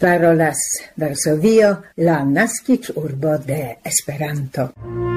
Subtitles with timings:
[0.00, 0.58] parolas
[0.96, 5.09] Varsovio, la nascic urbo de Esperanto.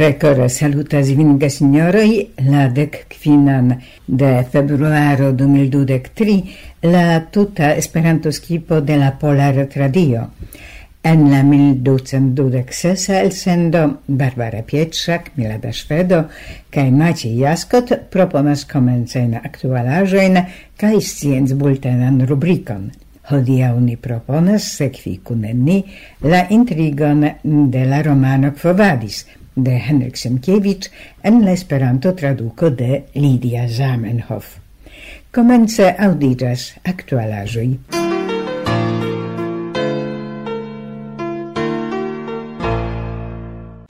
[0.00, 3.74] Rekora salutas vin signoroi, la dec quinan
[4.06, 10.30] de februaro 2023 la tuta Esperanto skipo de la Polar Tradio.
[11.02, 16.22] En la 1226 elsendo Barbara Pietrzak, Milada Szwedo
[16.70, 20.40] kaj Maciej Jaskot proponas komencajn aktualaĵojn
[20.80, 22.88] kaj sciencbultenan rubrikon.
[23.28, 25.82] Hodia uni proponas sekvi kuneni
[26.24, 29.26] la intrigon de la romano Kvovadis–
[29.64, 30.90] de Henrik Semkiewicz
[31.22, 34.56] en la traduco traduko de Lidia Zamenhof.
[35.30, 37.68] Comence aŭdiĝas aktualaĵoj.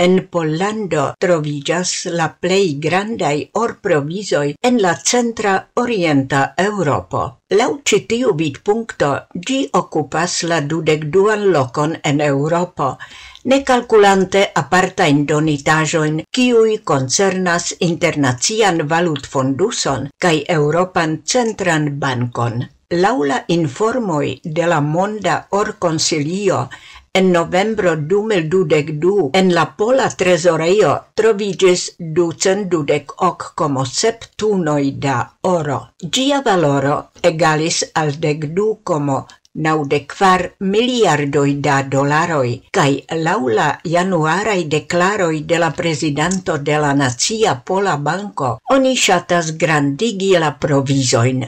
[0.01, 5.53] En Pollando troviĝas la plej grandai orprovisoi en la centra
[5.83, 7.25] orienta Europo.
[7.61, 9.11] Lau citiu vid vidpunkto
[9.49, 12.95] gi okupas la dudekduan lokon en Europo,
[13.45, 22.67] ne calculante aparta indonitajoin, kiui concernas internacian valutfonduson kai Europan centran bankon.
[22.91, 26.69] Laula informoi de la Monda Orconsilio
[27.13, 31.87] En novembro 2022 en la pola tresoreio trovigis
[32.19, 35.79] ducent dudec hoc como sep tunoi da oro.
[35.99, 36.95] Gia valoro
[37.31, 39.17] egalis al dec du como
[39.55, 42.91] naŭdekvar miliardoj da dolaroj kaj
[43.27, 50.31] laula januarai declaroi deklaroj de la presidento de la Nazia Pola Banko oni ŝatas grandigi
[50.39, 51.45] la provizojn.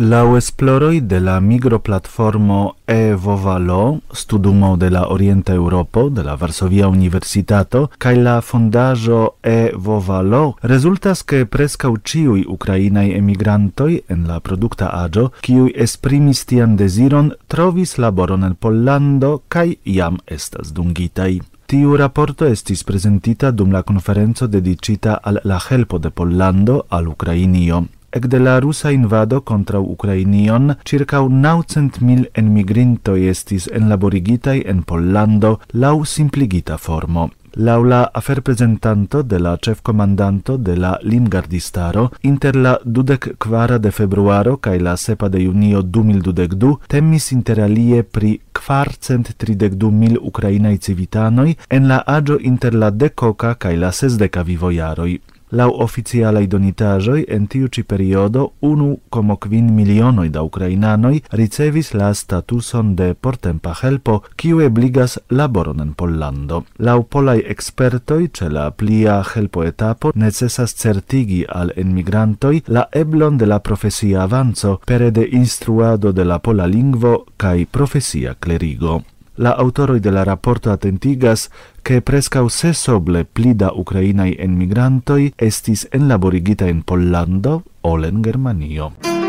[0.00, 7.90] Lau esploroi de la migroplatformo E-Vovalo, studumo de la Orienta Europo, de la Varsovia Universitato,
[7.98, 15.74] cae la fondajo E-Vovalo, resultas che prescau ciui ukrainai emigrantoi en la producta agio, ciui
[15.76, 21.42] esprimis tian desiron, trovis laboron en Pollando, cae iam estas dungitai.
[21.68, 27.84] Tiu raporto estis presentita dum la conferenzo dedicita al la helpo de Pollando al Ukrainio.
[28.12, 36.78] Ekde la rusa invado contra Ukrainion, ĉirkaŭ 900.000 enmigrintoj estis enlaborigitai en Pollando lau simpligita
[36.78, 37.28] formo.
[37.54, 43.90] Laula la aferprezentanto de la chef comandanto de la limgardistaro, inter la dudek kvara de
[43.90, 51.54] februaro kaj la 7 de junio 2022 temis interalie pri kvarcent tridekdu mil ukrainaj civitanoj
[51.68, 55.18] en la aĝo inter la dekoka kaj la sesdeka vivojaroj.
[55.50, 63.14] Lau oficialai donitajoi en tiu ci periodo 1,5 milionoi da ucrainanoi ricevis la statuson de
[63.14, 66.64] portempa helpo, kiu ebligas laboron en Pollando.
[66.78, 73.46] Lau polai expertoi, ce la plia helpo etapo necesas certigi al emigrantoi la eblon de
[73.46, 79.02] la profesia avanzo, pere de instruado de la pola lingvo cae profesia clerigo.
[79.36, 81.48] La autoroi de la rapporto atentigas,
[81.82, 89.19] che prescau sesoble pli da ukrainaj enmigrantoj estis enlaborigita in Pollando ol en Germanio.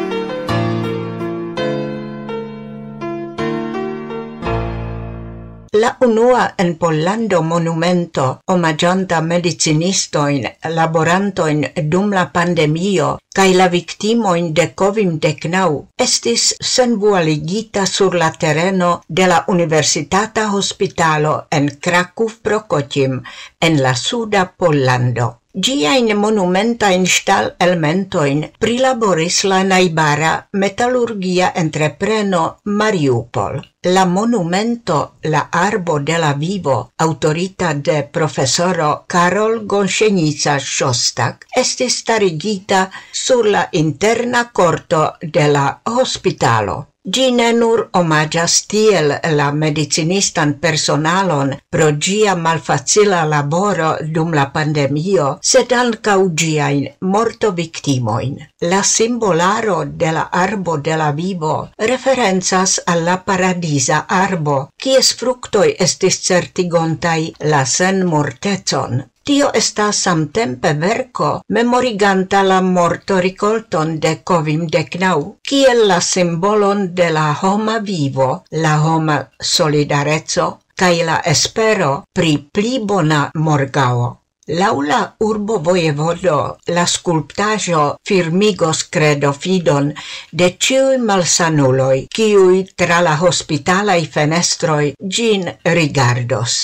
[5.80, 8.24] La unua en Pollando monumento
[8.56, 11.62] omagianta medicinistoin laborantoin
[11.94, 13.08] dum la pandemio
[13.40, 21.72] cae la victimoin de Covim-19 estis senvualigita sur la terreno de la Universitata Hospitalo en
[21.80, 23.22] Kraków-Prokotim
[23.62, 25.41] en la suda Pollando.
[25.54, 33.60] Gia in monumenta in stal elementoin prilaboris la naibara metallurgia entrepreno Mariupol.
[33.84, 42.90] La monumento La Arbo de la Vivo, autorita de professoro Karol Gonshenica Shostak, estis starigita
[43.12, 46.91] sur la interna corto de la hospitalo.
[47.04, 49.08] Gi ne nur omagias tiel
[49.38, 58.36] la medicinistan personalon pro gia malfacila laboro dum la pandemio, sed ancau giain morto victimoin.
[58.62, 66.22] La simbolaro de la arbo de la vivo referenzas alla paradisa arbo, kies fructoi estis
[66.28, 69.02] certigontai la sen mortezon.
[69.24, 77.10] Tio estas samtempe verco memoriganta la morto ricolton de covim decnau, kiel la simbolon de
[77.14, 78.30] la homa vivo,
[78.64, 84.10] la homa solidarezzo, cae la espero pri pli bona morgao.
[84.48, 89.94] Laula urbo vojevodo la sculptajo firmigos credo fidon
[90.32, 95.46] de ciui malsanuloi, ciui tra la hospitalai fenestroi gin
[95.78, 96.58] rigardos.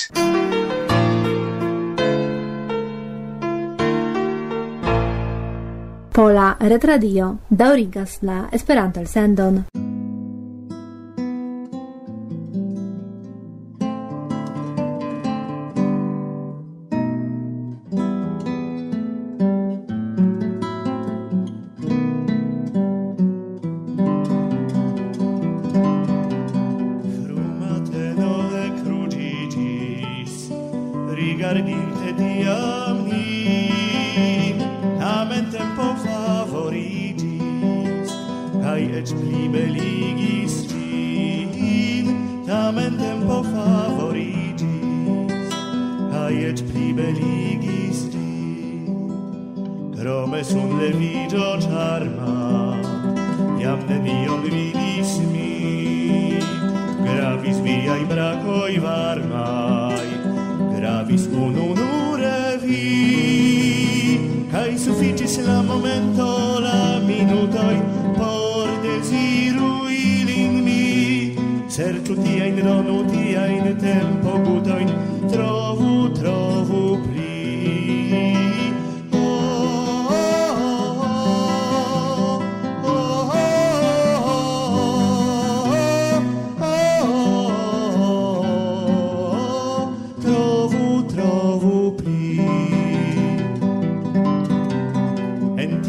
[6.17, 9.61] Pola Retradio daŭrigas la Esperanto-elsendon.
[51.07, 52.75] grigio charma
[53.61, 56.39] iam mio vidis mi.
[57.05, 60.09] Gravis viai bracoi varmai
[60.75, 62.85] gravis unu nure vi.
[64.51, 67.77] Cae sufficis la momento la minutoi
[68.17, 71.35] por desiru ilin mi.
[71.67, 74.89] Serciu tiain ronu tiain tempo gutoin
[75.31, 78.46] trovu trovu pli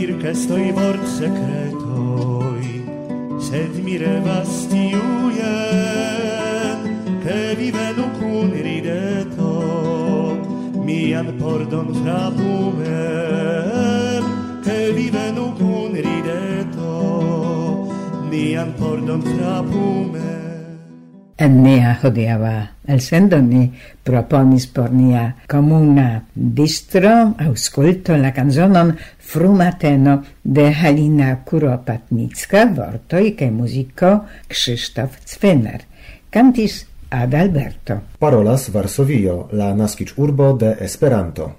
[0.08, 2.66] dir che stoi mort secretoi
[3.38, 5.56] sed mi revas tiuje
[7.22, 9.50] che vive vedo cun rideto
[10.86, 12.82] mian pordon frapuem
[14.62, 16.90] che vive vedo cun rideto
[18.30, 20.17] mian pordon frapuem
[21.38, 22.52] En nia hodiava
[22.90, 23.68] elsendo ni
[24.02, 27.12] proponis por nia comuna distro
[27.44, 34.12] ausculto la canzonon Frumateno de Halina Kuropatnicka, vortoj kaj muziko
[34.48, 35.84] Krzysztof Cwener.
[36.30, 38.00] Kantis Adalberto.
[38.18, 41.52] Parolas Varsovio, la naskic urbo de Esperanto.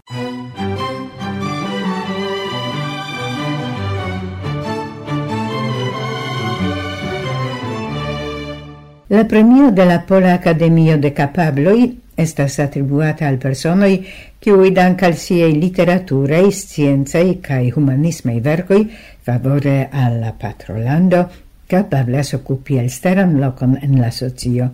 [9.09, 14.03] La premio de la Pola Academio de Capabloi estas attribuata al personoi
[14.37, 18.83] kiui dank al siei literaturae, scienzae cae humanismei vergoi
[19.25, 21.23] favore alla patrolando
[21.65, 24.69] capablas occupi elsteran locon en la socio.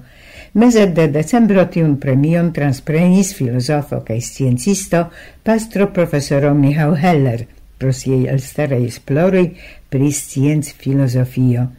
[0.60, 5.06] Mese de decembro tiun premion transprenis filosofo cae sciencisto
[5.44, 9.48] pastro professoro Michał Heller pro siei elsterei esploroi
[9.88, 11.70] pri scienz filosofio.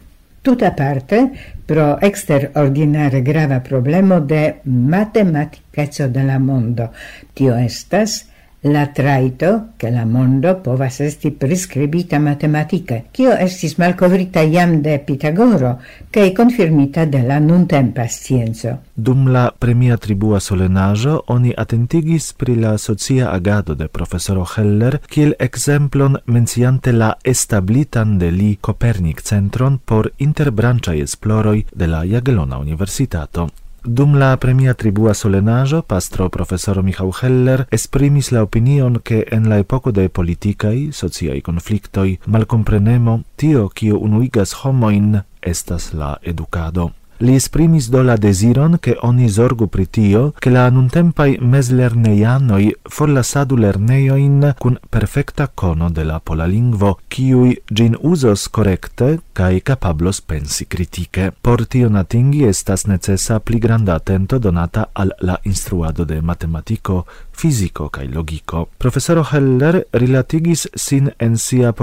[0.41, 6.89] Tuta parte pro eksterordinare grava problemo de matematica de la mondo.
[7.35, 8.25] Tio estas
[8.71, 15.81] la traito che la mondo povas esti prescribita matematica kio estis malcovrita iam de Pitagoro
[16.11, 18.79] che confermita de la nuntempa scienco.
[18.95, 25.35] Dum la premia tribua solenajo oni attentigis pri la socia agado de professoro Heller kiel
[25.39, 33.49] exemplon menciante la establitan de li copernic centron por interbranĉaj esploroi de la Jagelona Universitato.
[33.89, 39.59] Dum la premia tribua solenajo, pastro profesoro Michał Heller esprimis la opinion che en la
[39.59, 46.91] epoco de politikai, sociai conflictoi, malcomprenemo, tio cio unuigas homoin estas la educado.
[47.19, 53.57] Li esprimis do la desiron che oni zorgu pri tio, che la nuntempai meslerneianoi forlasadu
[53.57, 60.67] lerneioin cun perfecta cono de la pola lingvo, ciui gin usos correcte cae capablos pensi
[60.67, 61.33] critique.
[61.41, 67.91] Por tion atingi estas necessa pli granda atento donata al la instruado de matematico, fisico
[67.91, 68.71] cae logico.
[68.79, 71.75] Professoro Heller rilatigis sin en sia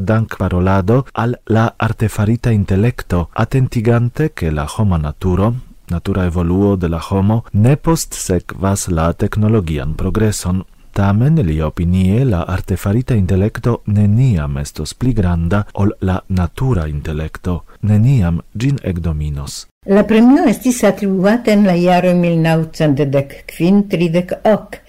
[0.00, 5.54] dank parolado al la artefarita intellecto, atentigante che la homa naturo
[5.88, 10.64] natura evoluo de la homo ne post sekvas la technologian progreson.
[10.96, 18.40] Tamen li opinie la artefarita intellecto neniam estos pli granda ol la natura intellecto, neniam
[18.56, 19.66] gin ekdominos.
[19.86, 24.85] La premio estis attribuata en la jaro 1935 ok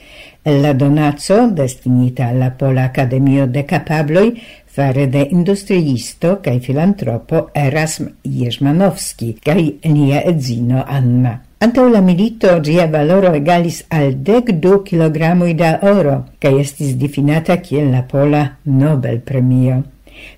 [0.50, 9.34] La donazzo destinita alla Pola Academio de Capabloi, fare de industriisto cae filantropo Erasm Jerzmanowski
[9.44, 11.34] cae lia edzino Anna.
[11.60, 17.58] Antau la milito gia valoro egalis al dec du kilogramui da oro, cae estis difinata
[17.60, 19.82] kiel la Pola Nobel Premio.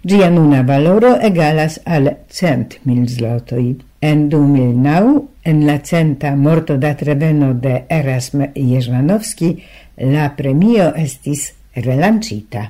[0.01, 3.78] Gia nuna valoro egalas al cent mil zlotoi.
[4.01, 9.58] En 2009, en la centa morto da treveno de Erasm Jerzmanowski,
[10.00, 12.70] la premio estis relancita.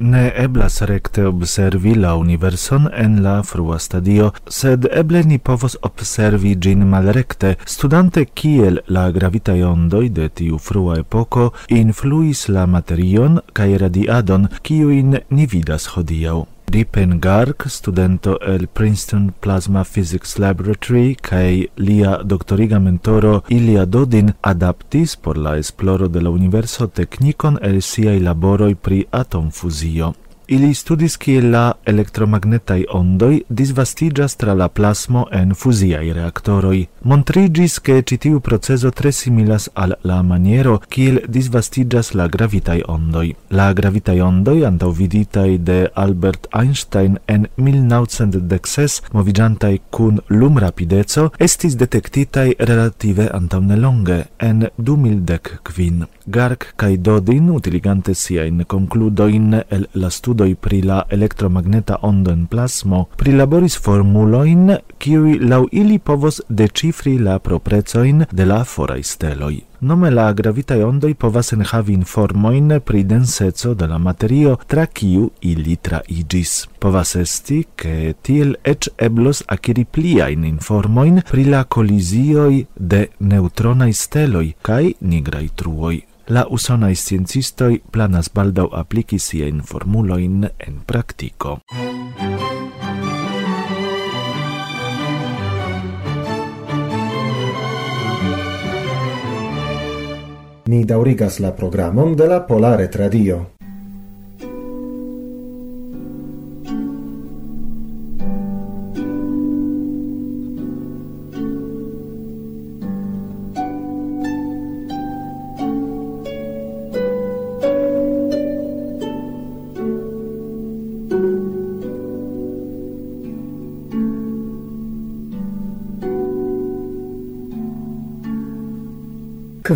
[0.00, 6.54] Ne eblas recte observi la universon en la frua stadio, sed eble ni povos observi
[6.60, 13.72] gin malrecte, studante kiel la gravitaj ondoi de tiu frua epoko influis la materion kaj
[13.86, 16.46] radiadon, kiujn ni vidas hodiau.
[16.68, 25.16] Dipen Garg, studento el Princeton Plasma Physics Laboratory kai lia doctoriga mentoro Ilia Dodin adaptis
[25.16, 30.12] por la esploro de la universo technikon el siai laboroi pri atomfuzio.
[30.50, 36.78] Ili studis kiel la elektromagnetaj ondoj disvastiĝas tra la plasmo en fuziaj reaktoroj.
[37.04, 43.26] Montriĝis, ke ĉi tiu procezo tre similas al la maniero kiel disvastiĝas la gravitaj ondoj.
[43.50, 53.28] La gravitaj ondoj antaŭviditaj de Albert Einstein en 1916, moviĝantaj kun lumrapideco, estis detektitaj relative
[53.40, 61.02] antaŭnelonge en 2010 Gark kaj Dodin, utiligante siajn konkludojn el la studo studoi pri la
[61.10, 68.64] elektromagneta ondo en plasmo prilaboris formuloin kiui lau ili povos decifri la proprecoin de la
[68.64, 69.64] forai steloi.
[69.80, 75.76] Nome la gravitae ondoi povas enhavi informoin pri denseco de la materio tra kiu ili
[75.76, 76.66] traigis.
[76.78, 84.54] Povas esti, che tiel ec eblos akiri pliain informoin pri la colisioi de neutronai steloi
[84.62, 91.58] cae nigrai truoi la usonai sciencistoi planas baldau apliki siein formuloin en practico.
[100.68, 103.57] Ni daurigas la programon de la Polare Tradio.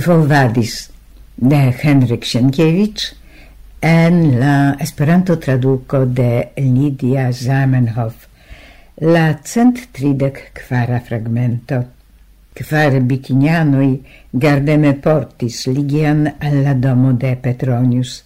[0.03, 0.91] Volvadis
[1.37, 3.15] de Henrik Sienkiewicz
[3.81, 8.27] en la Esperanto traduco de Lydia Zamenhof
[9.01, 11.85] la cent tridek quara fragmento.
[12.53, 13.89] Quare bikinianoj
[14.31, 18.23] gardeme portis ligian alla domo de Petronius.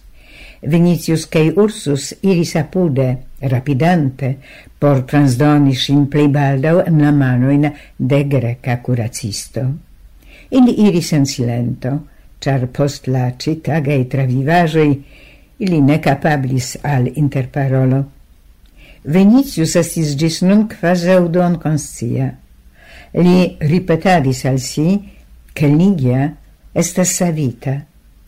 [0.61, 4.37] Vinicius cae Ursus iris apude, rapidante,
[4.79, 9.86] por transdoni ŝin plei baldau en la manoin de greca curacisto.
[10.51, 11.99] Ili iris en silento,
[12.39, 14.91] char post la citagei travivajoi
[15.59, 18.03] ili ne capablis al interparolo.
[19.03, 22.35] Venicius estis gis nun kvazaŭ conscia.
[23.13, 24.99] Li ripetadis al si,
[25.53, 26.35] che Ligia
[26.73, 27.85] estas savita,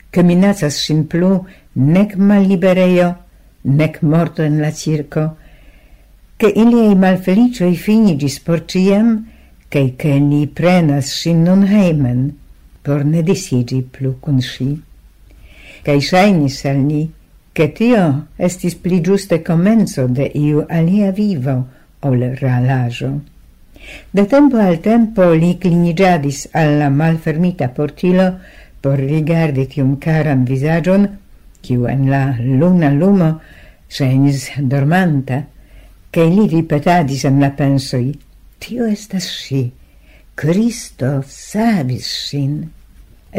[0.10, 1.46] che minacas sin plu
[1.76, 3.16] nec mallibereio,
[3.62, 5.38] nec morto en la circo,
[6.38, 9.28] che iliei malfelicioi finigis por ciam,
[9.70, 12.36] che che ni prenas sin non heimen,
[12.82, 14.70] por ne disigi plu cun si.
[15.86, 17.04] Kaj ŝajnis al ni,
[17.54, 21.56] che tio estis pli giuste comenzo de iu alia vivo
[22.02, 23.12] ol ralajo.
[24.12, 28.40] De tempo al tempo li clinigiadis alla malfermita portilo
[28.82, 31.06] por rigardi tium karan visagion,
[31.62, 33.40] kiu en la luna lumo
[33.88, 35.44] senis dormanta,
[36.10, 38.10] che li ripetadis en la pensoi,–
[38.60, 39.62] Tio estas ŝi.
[40.36, 42.56] Kristo savis ŝin.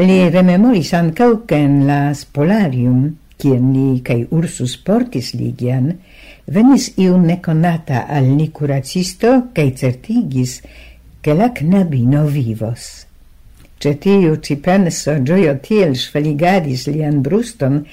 [0.07, 3.03] Li rememoris ankaŭ ke en la spolarium,
[3.37, 5.91] kien li kaj Ursus portis ligian,
[6.55, 10.55] venis iu nekonata al ni kuracisto kaj certigis,
[11.21, 12.89] ke la knabino vivos.
[13.81, 17.83] Ce tiu ci penso gioio tiel sveligadis lian bruston,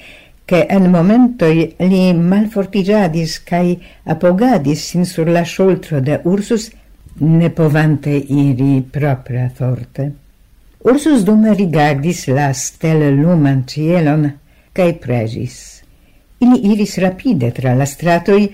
[0.49, 6.71] che en momentoi li malfortigiadis cae apogadis sin sur la scioltro de Ursus
[7.19, 10.11] ne povante iri propria forte.
[10.79, 14.29] Ursus dume rigardis la stel luman cielon,
[14.71, 15.83] cae pregis.
[16.39, 18.47] Ili iris rapide tra la stratoi,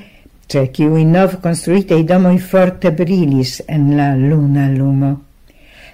[0.48, 5.14] ce ciui nov construitei domoi forte brilis en la luna lumo.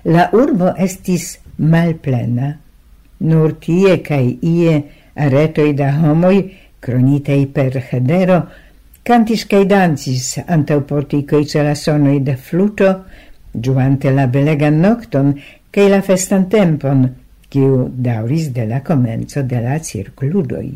[0.03, 2.55] La urbo estis malplena.
[3.27, 4.81] Nur tie cae ie
[5.13, 6.39] aretoi da homoi,
[6.79, 8.45] cronitei per hedero,
[9.03, 12.89] Cantis cae danzis antau porticoi ce la sonoi de fluto,
[13.51, 15.33] giuante la belegan nocton,
[15.73, 17.07] cae la festan tempon,
[17.49, 20.69] kiu dauris de la comenzo de la circludoi.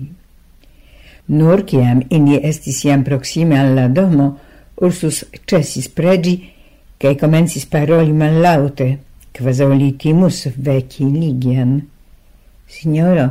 [1.37, 4.33] Nur ciam ini estis iam proxime alla domo,
[4.75, 6.35] Ursus cesis pregi,
[6.99, 8.89] cae comencis paroli mallaute,
[9.31, 11.77] quasau li timus veci Ligian.
[12.67, 13.29] Signoro,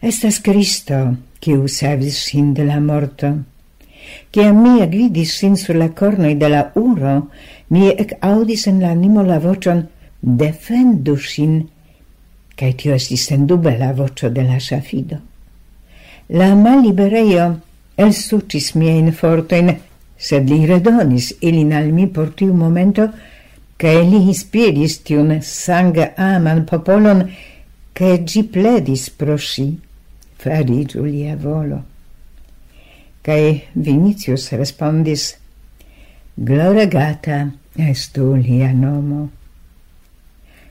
[0.00, 3.36] estas Cristo, kiu savis sin de la morto.
[4.32, 7.28] Ciam me agvidis sin sur la cornoi de la uro,
[7.70, 9.86] mi ec audis en la la vocion
[10.20, 11.68] «defendu sin»,
[12.56, 15.18] cae tio estis sendube la vocio de la safido.
[16.28, 17.60] La malibereio
[17.96, 19.74] mie miein fortoin,
[20.16, 23.08] sed li redonis ilin al mi por tiu momento,
[23.76, 27.28] cae li inspiris tiun sanga aman popolon,
[27.92, 29.78] che gi pledis pro si,
[30.36, 31.93] fari Giulia volo
[33.24, 35.30] cae Vinicius respondis
[36.36, 37.38] Gloregata
[37.78, 39.28] estu lia nomo.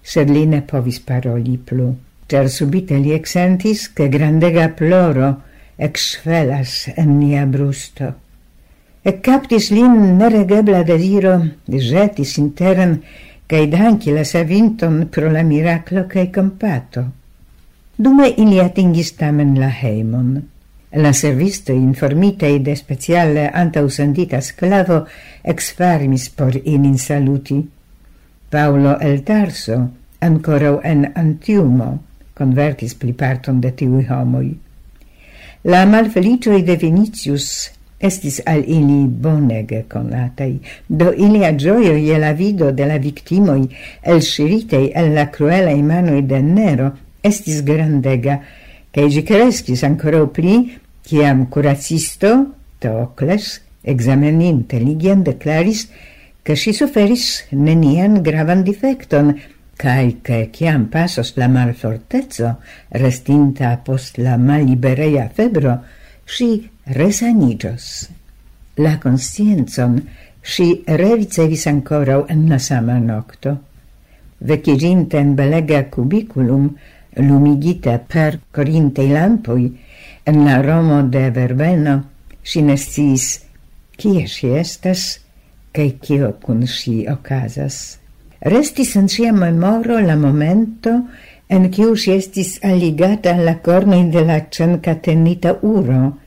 [0.03, 1.87] Sed li ne povis paroli plu,
[2.29, 5.31] cer subite li exentis che grandega ploro
[5.77, 8.11] exfelas en nia brusto.
[9.01, 11.35] E captis lin neregebla desiro,
[11.65, 12.99] jetis interen,
[13.49, 17.09] cae danci la savinton pro la miraclo cae compato.
[17.97, 20.52] Dume ili atingis tamen la heimon.
[20.95, 25.07] La servisto informitei de speciale antausendita sclavo
[25.41, 27.67] exfarmis por in saluti.
[28.49, 32.03] Paulo el Tarso, ancora en Antiumo,
[32.37, 34.51] convertis pli parton de tiui homoi.
[35.63, 42.69] La malfelicioi de Vinicius estis al ili bonege conatei, do ilia gioio ie la vido
[42.71, 43.65] de la victimoi
[44.03, 46.91] elsciritei el la cruela imanoi de Nero
[47.23, 48.41] estis grandega,
[48.93, 55.89] cae gi crescis ancora pli Ciam curacisto Teocles, exameninte Ligian, declaris
[56.41, 59.33] che si suferis nenian gravan defecton,
[59.75, 62.57] cae che ciam pasos la malfortezzo,
[62.89, 65.81] restinta post la malibereia febro,
[66.23, 68.09] si resanigios.
[68.75, 69.99] La conscienzon
[70.41, 73.57] si revicevis ancorau en la sama nocto.
[74.39, 76.71] Vecirinte in belega cubiculum,
[77.15, 79.67] lumigita per corintei lampoi,
[80.25, 81.95] en la Romo de Verbeno
[82.43, 83.25] si ne sciis
[83.99, 85.03] kie ŝi estas
[85.73, 87.97] cae cio cun si ocasas.
[88.53, 90.93] Restis en sia memoro la momento
[91.49, 96.17] en kiu si estis alligata la la in de la ĉenkatenita uro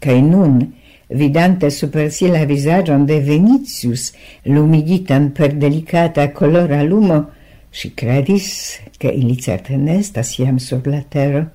[0.00, 0.60] cae nun
[1.08, 4.12] vidante super si la visagion de Venitius,
[4.44, 7.30] lumigitan per delicata colora lumo
[7.72, 11.46] Si credis che ili certe ne estas iam sur la terra.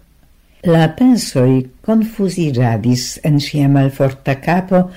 [0.62, 4.90] La pensoi confusiradis en sia malforta capo,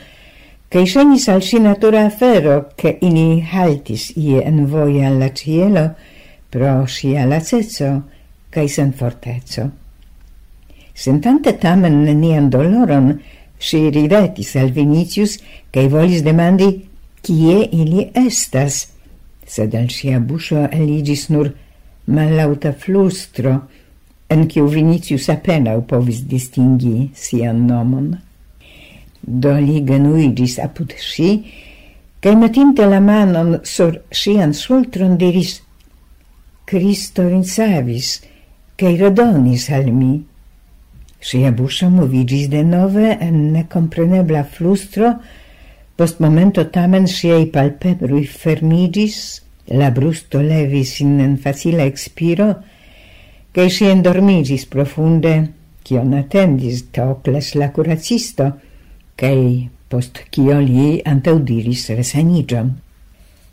[0.72, 5.90] cae shenis al si natura afero, che ini haltis ie en voia alla cielo,
[6.48, 7.90] pro sia lacezzo,
[8.48, 9.68] cae sen fortezzo.
[10.94, 13.12] Sentante tamen nian doloron,
[13.58, 15.38] si ridetis al Vinicius,
[15.70, 16.70] cae volis demandi
[17.22, 18.88] kie ili estas,
[19.44, 21.52] sed al sia buscio eligis nur
[22.08, 23.68] malauta flustro,
[24.28, 28.10] en kiu Vinicius apenaŭ povis distingi sian nomon.
[29.22, 31.30] Do li genuigis apud si,
[32.20, 35.58] cae metinte la manon sur sian sultron diris
[36.68, 38.18] «Cristo vinsavis,
[38.76, 40.14] cae redonis al mi».
[41.18, 45.16] Sia busa movigis de nove en necomprenebla flustro,
[45.98, 49.16] post momento tamen siei palpebrui fermigis,
[49.74, 52.52] la brusto levis in facile expiro,
[53.50, 58.52] che si endormigis profunde, cion attendis tocles la curacisto,
[59.14, 62.74] cae post cio li antaudiris resanigiam.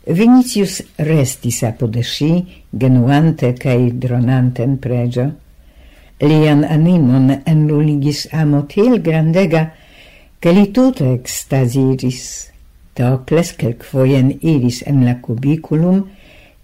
[0.06, 5.32] Vinicius restis apode sci, genuante cae in pregio.
[6.20, 9.72] Lian animon enluligis amo til grandega,
[10.38, 12.52] che li tuto extasiris.
[12.94, 16.06] Tocles, quelc foien iris en la cubiculum,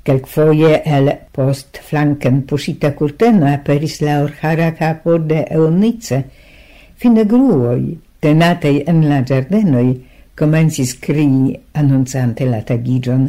[0.02, 6.24] Quelcfoie el post flanken pusita curteno aperis la orhara capo de Eunice.
[6.98, 9.92] Fine gruoi, tenatei en la giardenoi,
[10.34, 13.28] comencis crii annunzante la tagigion.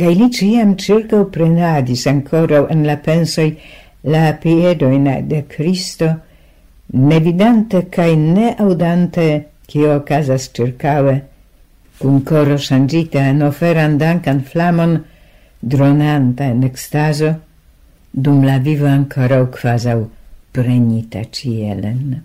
[0.00, 3.52] Cai li ciam circa prenadis ancora en la pensoi
[4.04, 6.08] la piedoin de Cristo,
[6.88, 9.26] nevidante cae ne audante
[9.68, 11.20] cio casas circaue,
[11.98, 15.02] cum coro sangita en oferan dancan flamon
[15.60, 17.40] dronanta in extaso,
[18.10, 20.10] dum la vivo ancora quasau
[20.50, 22.22] prenita cielen.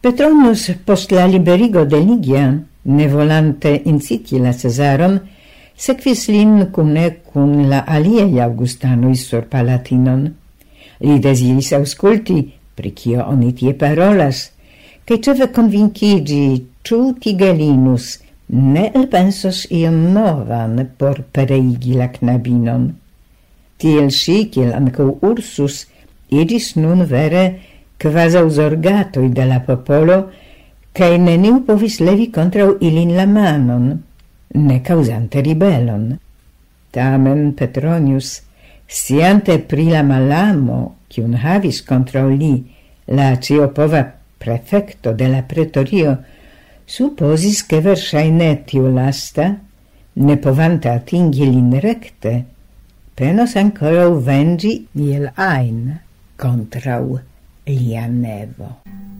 [0.00, 5.18] Petronus post la liberigo de Ligia, ne volante inciti la Cesaron,
[5.74, 10.28] sequis lin cune cun la aliei Augustanui sur Palatinon.
[11.00, 14.52] Li desiris ausculti, pri cio oni tie parolas,
[15.02, 22.88] che ceve convincigi ciu Tigelinus– ne elpensos iom novan por pereigi la knabinon.
[23.78, 25.86] Tiel si, kiel anco Ursus,
[26.28, 27.44] idis nun vere
[28.00, 30.18] kvazaŭ zorgatoj de la popolo,
[30.92, 33.92] cae neniu povis levi contra ilin la manon,
[34.54, 36.08] ne causante ribelon.
[36.90, 38.40] Tamen Petronius,
[38.86, 42.54] siante pri la malamo, kiun havis contra li
[43.12, 44.02] la ciopova
[44.38, 46.16] prefecto de la pretorio,
[46.88, 49.60] supposis che versaine tiu lasta,
[50.24, 52.32] ne povanta atingi lin recte,
[53.12, 56.00] penos ancora vengi iel ein
[56.34, 57.20] contrau
[57.66, 59.17] lia nevo.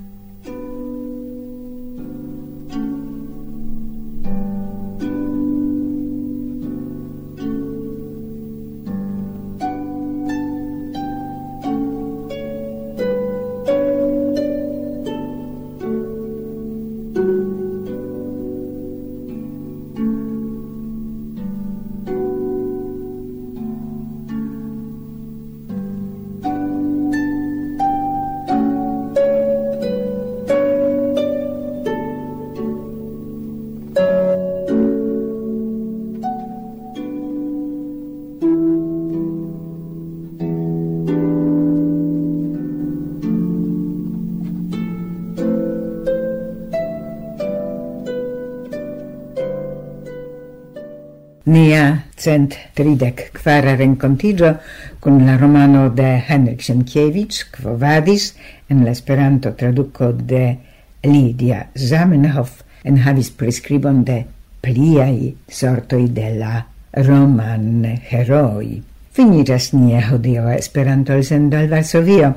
[51.58, 54.58] nia cent tridec quara rencontigio
[55.00, 58.34] con la romano de Henrik Sienkiewicz, quo vadis
[58.70, 60.58] en l'esperanto traduco de
[61.02, 64.20] Lidia Zamenhof en havis prescribon de
[64.62, 68.82] pliai sortoi de la roman heroi.
[69.12, 72.36] Finiras nia hodio esperanto el sendo al Varsovio.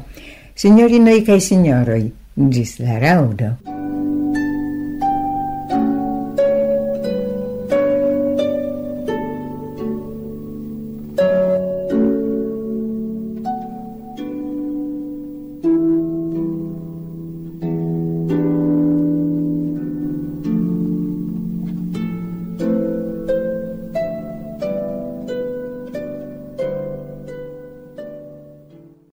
[0.55, 2.09] Signorinoi cae signoroi,
[2.49, 3.80] gis la raudo.